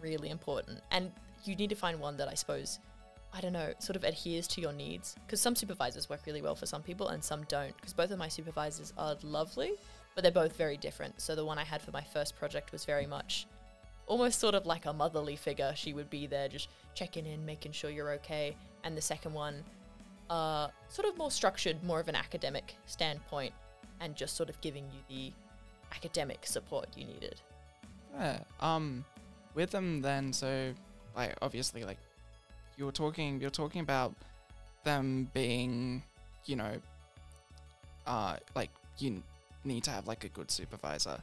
really 0.00 0.30
important. 0.30 0.80
And 0.90 1.12
you 1.44 1.54
need 1.54 1.70
to 1.70 1.76
find 1.76 2.00
one 2.00 2.16
that 2.16 2.28
I 2.28 2.34
suppose, 2.34 2.78
I 3.32 3.40
don't 3.40 3.52
know, 3.52 3.74
sort 3.78 3.96
of 3.96 4.04
adheres 4.04 4.46
to 4.48 4.60
your 4.60 4.72
needs. 4.72 5.16
Because 5.26 5.40
some 5.40 5.54
supervisors 5.54 6.08
work 6.08 6.20
really 6.26 6.42
well 6.42 6.54
for 6.54 6.66
some 6.66 6.82
people 6.82 7.08
and 7.08 7.22
some 7.22 7.44
don't. 7.44 7.76
Because 7.76 7.92
both 7.92 8.10
of 8.10 8.18
my 8.18 8.28
supervisors 8.28 8.92
are 8.96 9.16
lovely, 9.22 9.72
but 10.14 10.22
they're 10.22 10.32
both 10.32 10.56
very 10.56 10.76
different. 10.76 11.20
So 11.20 11.34
the 11.34 11.44
one 11.44 11.58
I 11.58 11.64
had 11.64 11.82
for 11.82 11.90
my 11.90 12.02
first 12.02 12.36
project 12.36 12.72
was 12.72 12.84
very 12.84 13.06
much 13.06 13.46
almost 14.06 14.38
sort 14.40 14.54
of 14.54 14.66
like 14.66 14.86
a 14.86 14.92
motherly 14.92 15.36
figure. 15.36 15.72
She 15.74 15.92
would 15.92 16.10
be 16.10 16.26
there 16.26 16.48
just 16.48 16.68
checking 16.94 17.26
in, 17.26 17.44
making 17.44 17.72
sure 17.72 17.90
you're 17.90 18.12
okay. 18.12 18.56
And 18.82 18.96
the 18.96 19.02
second 19.02 19.32
one, 19.32 19.64
uh, 20.30 20.68
sort 20.88 21.08
of 21.08 21.16
more 21.16 21.30
structured, 21.30 21.82
more 21.84 22.00
of 22.00 22.08
an 22.08 22.14
academic 22.14 22.74
standpoint, 22.86 23.52
and 24.00 24.14
just 24.14 24.36
sort 24.36 24.48
of 24.48 24.60
giving 24.60 24.84
you 24.84 25.00
the 25.08 25.32
academic 25.94 26.46
support 26.46 26.88
you 26.96 27.04
needed. 27.04 27.40
Yeah. 28.14 28.38
Um, 28.60 29.04
with 29.54 29.70
them 29.70 30.02
then, 30.02 30.32
so 30.32 30.74
like 31.16 31.34
obviously 31.42 31.84
like 31.84 31.98
you're 32.76 32.92
talking, 32.92 33.40
you're 33.40 33.50
talking 33.50 33.80
about 33.80 34.14
them 34.84 35.30
being, 35.32 36.02
you 36.44 36.56
know, 36.56 36.74
uh, 38.06 38.36
like 38.54 38.70
you 38.98 39.10
n- 39.10 39.22
need 39.64 39.84
to 39.84 39.90
have 39.90 40.06
like 40.06 40.24
a 40.24 40.28
good 40.28 40.50
supervisor. 40.50 41.20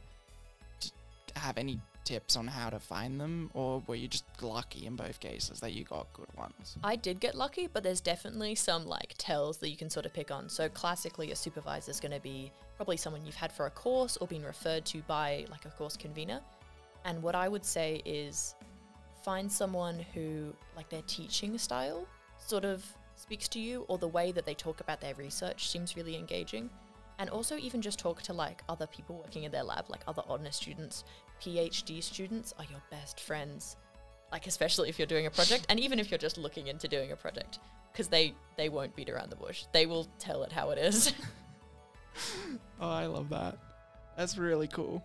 Have 1.36 1.58
any 1.58 1.80
tips 2.04 2.36
on 2.36 2.46
how 2.46 2.68
to 2.70 2.78
find 2.78 3.20
them, 3.20 3.50
or 3.54 3.82
were 3.86 3.94
you 3.94 4.08
just 4.08 4.24
lucky 4.40 4.86
in 4.86 4.96
both 4.96 5.20
cases 5.20 5.60
that 5.60 5.72
you 5.72 5.84
got 5.84 6.12
good 6.12 6.26
ones? 6.36 6.76
I 6.82 6.96
did 6.96 7.20
get 7.20 7.34
lucky, 7.34 7.68
but 7.68 7.82
there's 7.82 8.00
definitely 8.00 8.54
some 8.54 8.86
like 8.86 9.14
tells 9.18 9.58
that 9.58 9.70
you 9.70 9.76
can 9.76 9.88
sort 9.88 10.06
of 10.06 10.12
pick 10.12 10.30
on. 10.30 10.48
So 10.48 10.68
classically, 10.68 11.30
a 11.30 11.36
supervisor 11.36 11.90
is 11.90 12.00
going 12.00 12.12
to 12.12 12.20
be 12.20 12.52
probably 12.76 12.96
someone 12.96 13.24
you've 13.24 13.34
had 13.34 13.52
for 13.52 13.66
a 13.66 13.70
course 13.70 14.16
or 14.16 14.26
been 14.26 14.42
referred 14.42 14.84
to 14.86 15.02
by 15.02 15.46
like 15.50 15.64
a 15.64 15.70
course 15.70 15.96
convener. 15.96 16.40
And 17.04 17.22
what 17.22 17.34
I 17.34 17.48
would 17.48 17.64
say 17.64 18.02
is 18.04 18.54
find 19.24 19.50
someone 19.50 20.04
who 20.14 20.52
like 20.76 20.88
their 20.88 21.02
teaching 21.02 21.56
style 21.58 22.06
sort 22.38 22.64
of 22.64 22.84
speaks 23.14 23.46
to 23.48 23.60
you 23.60 23.84
or 23.88 23.98
the 23.98 24.08
way 24.08 24.32
that 24.32 24.44
they 24.44 24.54
talk 24.54 24.80
about 24.80 25.00
their 25.00 25.14
research 25.14 25.68
seems 25.68 25.96
really 25.96 26.16
engaging. 26.16 26.68
And 27.22 27.30
also 27.30 27.56
even 27.56 27.80
just 27.80 28.00
talk 28.00 28.20
to 28.22 28.32
like 28.32 28.64
other 28.68 28.88
people 28.88 29.16
working 29.16 29.44
in 29.44 29.52
their 29.52 29.62
lab, 29.62 29.88
like 29.88 30.00
other 30.08 30.22
honors 30.28 30.56
students, 30.56 31.04
PhD 31.40 32.02
students 32.02 32.52
are 32.58 32.64
your 32.68 32.82
best 32.90 33.20
friends. 33.20 33.76
Like 34.32 34.48
especially 34.48 34.88
if 34.88 34.98
you're 34.98 35.06
doing 35.06 35.26
a 35.26 35.30
project 35.30 35.64
and 35.68 35.78
even 35.78 36.00
if 36.00 36.10
you're 36.10 36.18
just 36.18 36.36
looking 36.36 36.66
into 36.66 36.88
doing 36.88 37.12
a 37.12 37.16
project 37.16 37.60
because 37.92 38.08
they 38.08 38.34
they 38.56 38.68
won't 38.68 38.96
beat 38.96 39.08
around 39.08 39.30
the 39.30 39.36
bush. 39.36 39.66
They 39.70 39.86
will 39.86 40.08
tell 40.18 40.42
it 40.42 40.50
how 40.50 40.70
it 40.70 40.78
is. 40.78 41.14
Oh, 42.78 42.90
I 42.90 43.06
love 43.06 43.30
that. 43.30 43.56
That's 44.18 44.36
really 44.36 44.68
cool. 44.68 45.02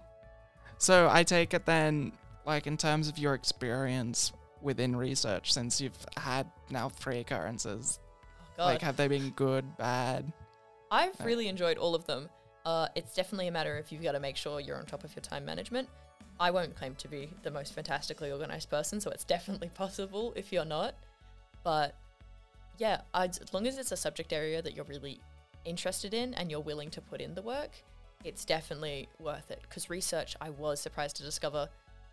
So 0.77 1.07
I 1.09 1.23
take 1.23 1.53
it 1.53 1.65
then, 1.65 2.11
like 2.45 2.67
in 2.67 2.75
terms 2.75 3.07
of 3.07 3.17
your 3.17 3.33
experience 3.33 4.33
within 4.61 4.93
research, 4.93 5.53
since 5.53 5.79
you've 5.79 6.05
had 6.17 6.51
now 6.69 6.89
three 6.89 7.19
occurrences, 7.19 7.99
oh, 8.01 8.57
God. 8.57 8.65
like 8.65 8.81
have 8.81 8.97
they 8.97 9.07
been 9.07 9.29
good, 9.29 9.77
bad? 9.77 10.33
I've 10.91 11.19
really 11.23 11.47
enjoyed 11.47 11.77
all 11.77 11.95
of 11.95 12.05
them. 12.05 12.29
Uh, 12.65 12.87
it's 12.95 13.13
definitely 13.13 13.47
a 13.47 13.51
matter 13.51 13.77
of 13.77 13.91
you've 13.91 14.03
got 14.03 14.13
to 14.13 14.19
make 14.19 14.35
sure 14.35 14.59
you're 14.59 14.77
on 14.77 14.85
top 14.85 15.03
of 15.03 15.15
your 15.15 15.21
time 15.21 15.45
management. 15.45 15.87
I 16.39 16.51
won't 16.51 16.75
claim 16.75 16.95
to 16.95 17.07
be 17.07 17.29
the 17.43 17.51
most 17.51 17.73
fantastically 17.73 18.31
organized 18.31 18.69
person, 18.69 19.01
so 19.01 19.09
it's 19.09 19.23
definitely 19.23 19.69
possible 19.73 20.33
if 20.35 20.51
you're 20.51 20.65
not. 20.65 20.95
But 21.63 21.95
yeah, 22.77 23.01
I'd, 23.13 23.41
as 23.41 23.53
long 23.53 23.67
as 23.67 23.77
it's 23.77 23.91
a 23.91 23.97
subject 23.97 24.33
area 24.33 24.61
that 24.61 24.75
you're 24.75 24.85
really 24.85 25.19
interested 25.65 26.13
in 26.13 26.33
and 26.35 26.51
you're 26.51 26.59
willing 26.59 26.89
to 26.91 27.01
put 27.01 27.21
in 27.21 27.33
the 27.33 27.41
work, 27.41 27.71
it's 28.23 28.45
definitely 28.45 29.09
worth 29.19 29.51
it. 29.51 29.59
Because 29.61 29.89
research, 29.89 30.35
I 30.41 30.49
was 30.51 30.79
surprised 30.79 31.15
to 31.17 31.23
discover, 31.23 31.69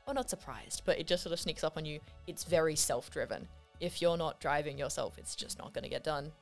well, 0.07 0.15
not 0.15 0.31
surprised, 0.31 0.83
but 0.85 0.99
it 0.99 1.07
just 1.07 1.23
sort 1.23 1.33
of 1.33 1.41
sneaks 1.41 1.65
up 1.65 1.77
on 1.77 1.85
you. 1.85 2.01
It's 2.27 2.45
very 2.45 2.77
self 2.77 3.11
driven. 3.11 3.47
If 3.81 4.01
you're 4.01 4.17
not 4.17 4.41
driving 4.41 4.79
yourself, 4.79 5.19
it's 5.19 5.35
just 5.35 5.59
not 5.59 5.73
going 5.75 5.85
to 5.85 5.91
get 5.91 6.05
done. 6.05 6.33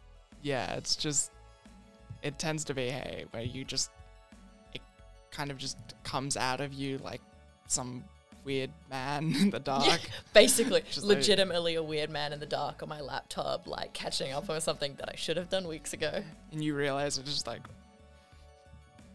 Yeah, 0.42 0.74
it's 0.74 0.96
just 0.96 1.30
it 2.22 2.38
tends 2.38 2.64
to 2.64 2.74
be 2.74 2.88
hey, 2.90 3.24
where 3.32 3.42
you 3.42 3.64
just 3.64 3.90
it 4.74 4.80
kind 5.30 5.50
of 5.50 5.58
just 5.58 5.76
comes 6.04 6.36
out 6.36 6.60
of 6.60 6.72
you 6.72 6.98
like 6.98 7.20
some 7.68 8.04
weird 8.44 8.70
man 8.90 9.34
in 9.40 9.50
the 9.50 9.60
dark. 9.60 9.86
Yeah, 9.86 9.96
Basically, 10.34 10.82
Just 10.90 11.04
like- 11.06 11.18
legitimately 11.18 11.76
a 11.76 11.82
weird 11.82 12.10
man 12.10 12.32
in 12.32 12.40
the 12.40 12.46
dark 12.46 12.82
on 12.82 12.88
my 12.88 13.00
laptop, 13.00 13.66
like 13.68 13.92
catching 13.92 14.32
up 14.32 14.50
on 14.50 14.60
something 14.60 14.94
that 14.96 15.08
I 15.08 15.14
should 15.16 15.36
have 15.36 15.48
done 15.48 15.68
weeks 15.68 15.92
ago. 15.92 16.22
and 16.50 16.62
you 16.62 16.74
realize 16.74 17.18
it's 17.18 17.30
just 17.32 17.46
like 17.46 17.60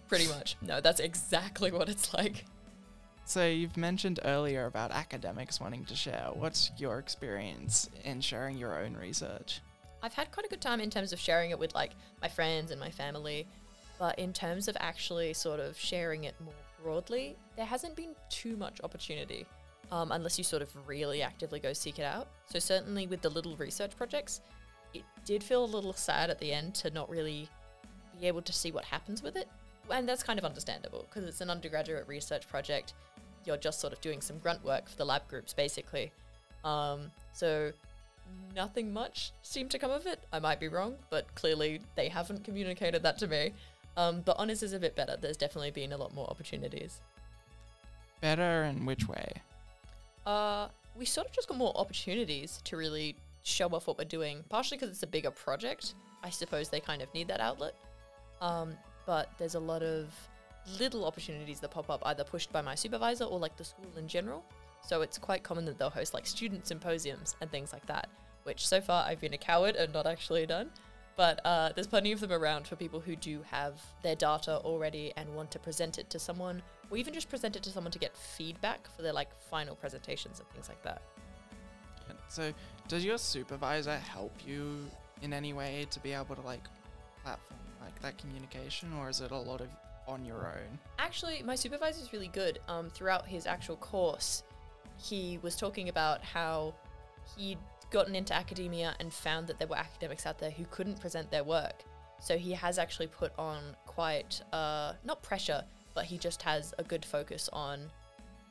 Pretty 0.07 0.27
much. 0.29 0.55
No, 0.61 0.79
that's 0.79 1.01
exactly 1.01 1.71
what 1.71 1.89
it's 1.89 2.13
like. 2.13 2.45
so 3.25 3.45
you've 3.45 3.75
mentioned 3.75 4.21
earlier 4.23 4.65
about 4.65 4.91
academics 4.91 5.59
wanting 5.59 5.83
to 5.85 5.95
share. 5.95 6.29
What's 6.33 6.71
your 6.77 6.97
experience 6.97 7.89
in 8.05 8.21
sharing 8.21 8.57
your 8.57 8.79
own 8.81 8.93
research? 8.95 9.59
I've 10.07 10.13
had 10.13 10.31
quite 10.31 10.45
a 10.45 10.49
good 10.49 10.61
time 10.61 10.79
in 10.79 10.89
terms 10.89 11.11
of 11.11 11.19
sharing 11.19 11.51
it 11.51 11.59
with 11.59 11.75
like 11.75 11.91
my 12.21 12.29
friends 12.29 12.71
and 12.71 12.79
my 12.79 12.89
family, 12.89 13.45
but 13.99 14.17
in 14.17 14.31
terms 14.31 14.69
of 14.69 14.77
actually 14.79 15.33
sort 15.33 15.59
of 15.59 15.77
sharing 15.77 16.23
it 16.23 16.33
more 16.39 16.53
broadly, 16.81 17.35
there 17.57 17.65
hasn't 17.65 17.97
been 17.97 18.15
too 18.29 18.55
much 18.55 18.79
opportunity. 18.85 19.45
Um, 19.91 20.13
unless 20.13 20.37
you 20.37 20.45
sort 20.45 20.61
of 20.61 20.69
really 20.87 21.21
actively 21.21 21.59
go 21.59 21.73
seek 21.73 21.99
it 21.99 22.03
out. 22.03 22.29
So, 22.45 22.57
certainly 22.57 23.05
with 23.05 23.21
the 23.21 23.29
little 23.29 23.57
research 23.57 23.97
projects, 23.97 24.39
it 24.93 25.03
did 25.25 25.43
feel 25.43 25.63
a 25.63 25.65
little 25.65 25.91
sad 25.91 26.29
at 26.29 26.39
the 26.39 26.53
end 26.53 26.73
to 26.75 26.89
not 26.89 27.09
really 27.09 27.49
be 28.19 28.27
able 28.27 28.41
to 28.43 28.53
see 28.53 28.71
what 28.71 28.85
happens 28.85 29.21
with 29.21 29.35
it. 29.35 29.49
And 29.89 30.07
that's 30.07 30.23
kind 30.23 30.39
of 30.39 30.45
understandable 30.45 31.05
because 31.09 31.27
it's 31.27 31.41
an 31.41 31.49
undergraduate 31.49 32.07
research 32.07 32.47
project. 32.47 32.93
You're 33.45 33.57
just 33.57 33.81
sort 33.81 33.91
of 33.91 33.99
doing 33.99 34.21
some 34.21 34.39
grunt 34.39 34.63
work 34.63 34.87
for 34.87 34.95
the 34.95 35.05
lab 35.05 35.27
groups, 35.27 35.53
basically. 35.53 36.13
Um, 36.63 37.11
so, 37.33 37.73
nothing 38.55 38.91
much 38.91 39.31
seemed 39.41 39.71
to 39.71 39.79
come 39.79 39.91
of 39.91 40.05
it. 40.05 40.19
I 40.33 40.39
might 40.39 40.59
be 40.59 40.67
wrong, 40.67 40.95
but 41.09 41.33
clearly 41.35 41.81
they 41.95 42.09
haven't 42.09 42.43
communicated 42.43 43.03
that 43.03 43.17
to 43.19 43.27
me. 43.27 43.53
Um, 43.95 44.21
but 44.21 44.35
honors 44.37 44.61
is 44.63 44.73
a 44.73 44.79
bit 44.79 44.95
better. 44.95 45.17
There's 45.19 45.37
definitely 45.37 45.71
been 45.71 45.91
a 45.93 45.97
lot 45.97 46.13
more 46.13 46.29
opportunities. 46.29 47.01
Better 48.21 48.63
in 48.63 48.85
which 48.85 49.07
way? 49.07 49.31
Uh, 50.25 50.67
we 50.95 51.05
sort 51.05 51.27
of 51.27 51.33
just 51.33 51.47
got 51.47 51.57
more 51.57 51.73
opportunities 51.75 52.61
to 52.65 52.77
really 52.77 53.15
show 53.43 53.67
off 53.69 53.87
what 53.87 53.97
we're 53.97 54.03
doing, 54.03 54.43
partially 54.49 54.77
because 54.77 54.89
it's 54.89 55.03
a 55.03 55.07
bigger 55.07 55.31
project. 55.31 55.93
I 56.23 56.29
suppose 56.29 56.69
they 56.69 56.79
kind 56.79 57.01
of 57.01 57.13
need 57.13 57.27
that 57.29 57.39
outlet. 57.39 57.75
Um, 58.41 58.75
but 59.05 59.31
there's 59.37 59.55
a 59.55 59.59
lot 59.59 59.83
of 59.83 60.13
little 60.79 61.05
opportunities 61.05 61.59
that 61.61 61.71
pop 61.71 61.89
up, 61.89 62.01
either 62.05 62.23
pushed 62.23 62.51
by 62.51 62.61
my 62.61 62.75
supervisor 62.75 63.23
or 63.23 63.39
like 63.39 63.55
the 63.55 63.63
school 63.63 63.91
in 63.97 64.07
general. 64.07 64.43
So 64.81 65.01
it's 65.01 65.17
quite 65.17 65.43
common 65.43 65.65
that 65.65 65.77
they'll 65.77 65.89
host 65.89 66.13
like 66.13 66.25
student 66.25 66.65
symposiums 66.65 67.35
and 67.41 67.51
things 67.51 67.73
like 67.73 67.85
that, 67.87 68.09
which 68.43 68.67
so 68.67 68.79
far 68.79 69.05
I've 69.05 69.19
been 69.19 69.33
a 69.33 69.37
coward 69.37 69.75
and 69.75 69.93
not 69.93 70.07
actually 70.07 70.45
done. 70.45 70.69
But 71.17 71.41
uh, 71.43 71.71
there's 71.73 71.87
plenty 71.87 72.11
of 72.11 72.19
them 72.19 72.31
around 72.31 72.67
for 72.67 72.75
people 72.75 72.99
who 72.99 73.15
do 73.15 73.41
have 73.49 73.81
their 74.03 74.15
data 74.15 74.57
already 74.57 75.13
and 75.17 75.27
want 75.35 75.49
to 75.51 75.59
present 75.59 75.97
it 75.97 76.11
to 76.11 76.19
someone, 76.19 76.61
or 76.91 76.97
even 76.97 77.11
just 77.11 77.27
present 77.27 77.55
it 77.55 77.63
to 77.63 77.71
someone 77.71 77.91
to 77.91 77.99
get 77.99 78.15
feedback 78.15 78.87
for 78.95 79.01
their 79.01 79.13
like 79.13 79.33
final 79.49 79.75
presentations 79.75 80.39
and 80.39 80.47
things 80.49 80.69
like 80.69 80.81
that. 80.83 81.01
So, 82.29 82.53
does 82.87 83.03
your 83.03 83.17
supervisor 83.17 83.97
help 83.97 84.33
you 84.45 84.85
in 85.21 85.33
any 85.33 85.53
way 85.53 85.87
to 85.89 85.99
be 85.99 86.13
able 86.13 86.35
to 86.35 86.41
like 86.41 86.63
platform 87.23 87.59
like 87.81 87.99
that 88.01 88.17
communication, 88.17 88.93
or 88.99 89.09
is 89.09 89.21
it 89.21 89.31
a 89.31 89.37
lot 89.37 89.61
of 89.61 89.69
on 90.07 90.23
your 90.23 90.45
own? 90.45 90.79
Actually, 90.99 91.41
my 91.43 91.55
supervisor 91.55 92.01
is 92.01 92.13
really 92.13 92.29
good. 92.29 92.59
Um, 92.67 92.89
throughout 92.89 93.25
his 93.25 93.47
actual 93.47 93.77
course, 93.77 94.43
he 94.97 95.39
was 95.41 95.55
talking 95.55 95.89
about 95.89 96.23
how 96.23 96.73
he'd 97.35 97.59
gotten 97.89 98.15
into 98.15 98.33
academia 98.33 98.95
and 98.99 99.13
found 99.13 99.47
that 99.47 99.59
there 99.59 99.67
were 99.67 99.77
academics 99.77 100.25
out 100.25 100.39
there 100.39 100.51
who 100.51 100.65
couldn't 100.65 100.99
present 100.99 101.29
their 101.31 101.43
work. 101.43 101.83
So 102.19 102.37
he 102.37 102.51
has 102.53 102.77
actually 102.77 103.07
put 103.07 103.31
on 103.37 103.75
quite, 103.85 104.41
uh, 104.51 104.93
not 105.05 105.21
pressure, 105.21 105.63
but 105.93 106.05
he 106.05 106.17
just 106.17 106.41
has 106.41 106.73
a 106.77 106.83
good 106.83 107.05
focus 107.05 107.49
on 107.53 107.89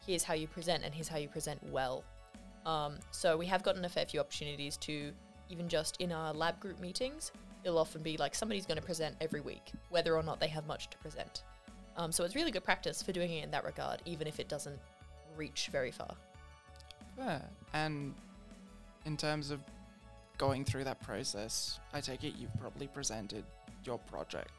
here's 0.06 0.22
how 0.22 0.34
you 0.34 0.46
present 0.46 0.84
and 0.84 0.94
here's 0.94 1.08
how 1.08 1.18
you 1.18 1.28
present 1.28 1.60
well. 1.70 2.04
Um, 2.64 2.98
so 3.10 3.36
we 3.36 3.46
have 3.46 3.62
gotten 3.62 3.84
a 3.84 3.88
fair 3.88 4.06
few 4.06 4.20
opportunities 4.20 4.76
to, 4.78 5.12
even 5.48 5.68
just 5.68 6.00
in 6.00 6.12
our 6.12 6.32
lab 6.32 6.58
group 6.60 6.80
meetings, 6.80 7.32
it'll 7.64 7.78
often 7.78 8.02
be 8.02 8.16
like 8.16 8.34
somebody's 8.34 8.66
going 8.66 8.78
to 8.78 8.84
present 8.84 9.16
every 9.20 9.40
week, 9.40 9.72
whether 9.90 10.16
or 10.16 10.22
not 10.22 10.40
they 10.40 10.48
have 10.48 10.66
much 10.66 10.88
to 10.90 10.98
present. 10.98 11.42
Um, 11.96 12.12
so 12.12 12.24
it's 12.24 12.34
really 12.34 12.50
good 12.50 12.64
practice 12.64 13.02
for 13.02 13.12
doing 13.12 13.32
it 13.32 13.44
in 13.44 13.50
that 13.50 13.64
regard, 13.64 14.02
even 14.04 14.26
if 14.26 14.38
it 14.38 14.48
doesn't 14.48 14.78
reach 15.36 15.68
very 15.72 15.90
far. 15.90 16.14
Yeah. 17.18 17.40
And 17.73 18.14
in 19.04 19.16
terms 19.16 19.50
of 19.50 19.61
going 20.38 20.64
through 20.64 20.85
that 20.85 21.00
process, 21.02 21.80
I 21.92 22.00
take 22.00 22.25
it 22.25 22.35
you've 22.38 22.54
probably 22.61 22.87
presented 22.87 23.44
your 23.85 23.99
project 23.99 24.50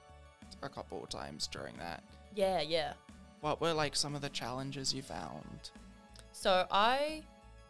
a 0.63 0.69
couple 0.69 1.03
of 1.03 1.09
times 1.09 1.47
during 1.47 1.75
that. 1.77 2.03
Yeah, 2.35 2.61
yeah. 2.61 2.93
What 3.41 3.61
were 3.61 3.73
like 3.73 3.95
some 3.95 4.15
of 4.15 4.21
the 4.21 4.29
challenges 4.29 4.93
you 4.93 5.01
found? 5.01 5.71
So 6.31 6.65
I, 6.71 7.21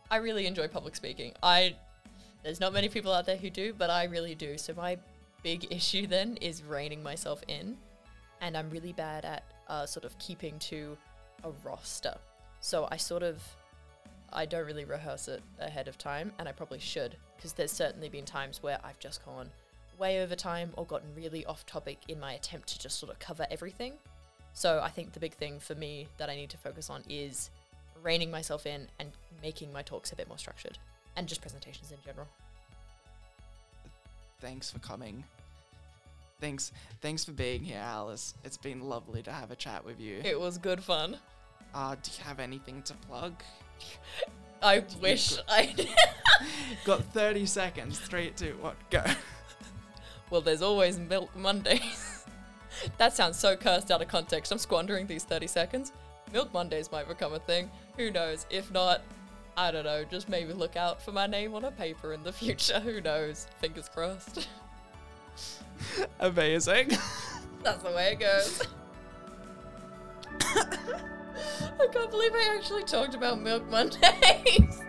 I 0.09 0.17
really 0.17 0.45
enjoy 0.45 0.67
public 0.67 0.95
speaking. 0.95 1.33
I, 1.43 1.75
there's 2.43 2.59
not 2.59 2.73
many 2.73 2.89
people 2.89 3.13
out 3.13 3.25
there 3.25 3.37
who 3.37 3.49
do, 3.49 3.73
but 3.77 3.89
I 3.89 4.05
really 4.05 4.35
do. 4.35 4.57
So 4.57 4.73
my 4.73 4.97
big 5.43 5.67
issue 5.71 6.07
then 6.07 6.37
is 6.37 6.63
reining 6.63 7.03
myself 7.03 7.43
in, 7.47 7.77
and 8.41 8.55
I'm 8.55 8.69
really 8.69 8.93
bad 8.93 9.25
at 9.25 9.43
uh, 9.67 9.85
sort 9.85 10.05
of 10.05 10.17
keeping 10.19 10.57
to 10.59 10.97
a 11.43 11.49
roster. 11.63 12.15
So 12.59 12.87
I 12.91 12.97
sort 12.97 13.23
of, 13.23 13.41
I 14.33 14.45
don't 14.45 14.65
really 14.65 14.85
rehearse 14.85 15.27
it 15.27 15.41
ahead 15.59 15.87
of 15.87 15.97
time, 15.97 16.31
and 16.39 16.47
I 16.47 16.51
probably 16.51 16.79
should, 16.79 17.15
because 17.35 17.53
there's 17.53 17.71
certainly 17.71 18.09
been 18.09 18.25
times 18.25 18.61
where 18.61 18.79
I've 18.83 18.99
just 18.99 19.25
gone 19.25 19.49
way 19.97 20.21
over 20.21 20.35
time 20.35 20.71
or 20.75 20.85
gotten 20.85 21.09
really 21.15 21.45
off 21.45 21.65
topic 21.65 21.97
in 22.07 22.19
my 22.19 22.33
attempt 22.33 22.69
to 22.69 22.79
just 22.79 22.99
sort 22.99 23.11
of 23.11 23.19
cover 23.19 23.47
everything. 23.49 23.93
So 24.53 24.81
I 24.83 24.89
think 24.89 25.13
the 25.13 25.19
big 25.19 25.33
thing 25.33 25.59
for 25.59 25.75
me 25.75 26.07
that 26.17 26.29
I 26.29 26.35
need 26.35 26.49
to 26.51 26.57
focus 26.57 26.89
on 26.89 27.03
is 27.09 27.49
reining 28.03 28.31
myself 28.31 28.65
in 28.65 28.87
and 28.99 29.11
making 29.41 29.71
my 29.71 29.81
talks 29.81 30.11
a 30.11 30.15
bit 30.15 30.27
more 30.27 30.37
structured 30.37 30.77
and 31.15 31.27
just 31.27 31.41
presentations 31.41 31.91
in 31.91 31.97
general. 32.05 32.27
Thanks 34.39 34.69
for 34.69 34.79
coming. 34.79 35.23
Thanks, 36.39 36.71
thanks 37.01 37.25
for 37.25 37.31
being 37.31 37.63
here, 37.63 37.81
Alice. 37.81 38.35
It's 38.43 38.57
been 38.57 38.81
lovely 38.81 39.23
to 39.23 39.31
have 39.31 39.49
a 39.49 39.55
chat 39.55 39.83
with 39.83 39.99
you. 39.99 40.21
It 40.23 40.39
was 40.39 40.59
good 40.59 40.83
fun. 40.83 41.17
Uh, 41.73 41.95
do 41.95 42.11
you 42.17 42.23
have 42.23 42.39
anything 42.39 42.83
to 42.83 42.93
plug? 42.93 43.33
I 44.61 44.83
wish 45.01 45.37
I 45.47 45.73
Got 46.85 47.03
30 47.05 47.45
seconds. 47.45 47.99
Three, 47.99 48.31
two, 48.31 48.57
one, 48.61 48.75
go. 48.89 49.03
Well, 50.29 50.41
there's 50.41 50.61
always 50.61 50.99
Milk 50.99 51.33
Mondays. 51.37 52.25
that 52.97 53.15
sounds 53.15 53.39
so 53.39 53.55
cursed 53.55 53.91
out 53.91 54.01
of 54.01 54.09
context. 54.09 54.51
I'm 54.51 54.57
squandering 54.57 55.07
these 55.07 55.23
30 55.23 55.47
seconds. 55.47 55.93
Milk 56.33 56.51
Mondays 56.53 56.91
might 56.91 57.07
become 57.07 57.33
a 57.33 57.39
thing. 57.39 57.71
Who 57.95 58.11
knows? 58.11 58.45
If 58.49 58.69
not, 58.69 59.03
I 59.55 59.71
don't 59.71 59.85
know. 59.85 60.03
Just 60.03 60.27
maybe 60.27 60.51
look 60.51 60.75
out 60.75 61.01
for 61.01 61.13
my 61.13 61.27
name 61.27 61.53
on 61.53 61.63
a 61.63 61.71
paper 61.71 62.11
in 62.11 62.23
the 62.23 62.33
future. 62.33 62.81
Who 62.81 62.99
knows? 62.99 63.47
Fingers 63.61 63.87
crossed. 63.87 64.49
Amazing. 66.19 66.89
That's 67.63 67.83
the 67.83 67.91
way 67.91 68.11
it 68.11 68.19
goes. 68.19 68.61
I 71.79 71.87
can't 71.87 72.11
believe 72.11 72.33
I 72.33 72.55
actually 72.57 72.83
talked 72.83 73.15
about 73.15 73.41
Milk 73.41 73.69
Mondays. 73.69 74.81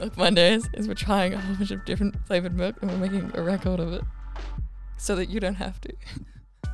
Milk 0.00 0.16
Mondays 0.16 0.66
is 0.72 0.88
we're 0.88 0.94
trying 0.94 1.34
a 1.34 1.38
whole 1.38 1.56
bunch 1.56 1.70
of 1.70 1.84
different 1.84 2.16
flavored 2.26 2.54
milk 2.56 2.76
and 2.80 2.90
we're 2.90 2.96
making 2.96 3.30
a 3.34 3.42
record 3.42 3.80
of 3.80 3.92
it 3.92 4.02
so 4.96 5.14
that 5.14 5.28
you 5.28 5.38
don't 5.40 5.56
have 5.56 5.78
to. 5.82 5.92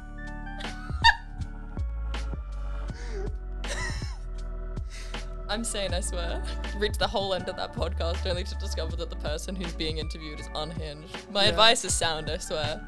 I'm 5.48 5.62
sane, 5.62 5.94
I 5.94 6.00
swear. 6.00 6.42
Reach 6.76 6.98
the 6.98 7.06
whole 7.06 7.32
end 7.32 7.48
of 7.48 7.56
that 7.56 7.72
podcast 7.72 8.26
only 8.28 8.42
to 8.44 8.54
discover 8.56 8.96
that 8.96 9.10
the 9.10 9.16
person 9.16 9.54
who's 9.54 9.72
being 9.72 9.98
interviewed 9.98 10.40
is 10.40 10.48
unhinged. 10.54 11.30
My 11.30 11.44
Yeah. 11.44 11.50
advice 11.50 11.84
is 11.84 11.94
sound, 11.94 12.28
I 12.28 12.38
swear. 12.38 12.80